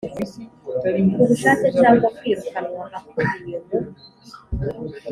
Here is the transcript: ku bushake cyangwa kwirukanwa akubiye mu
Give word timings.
ku 1.17 1.21
bushake 1.29 1.67
cyangwa 1.79 2.07
kwirukanwa 2.17 2.83
akubiye 2.97 3.57
mu 3.65 3.79